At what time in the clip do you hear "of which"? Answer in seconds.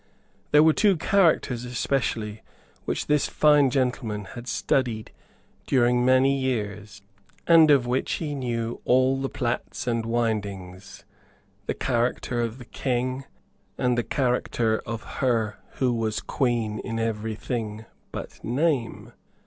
7.69-8.13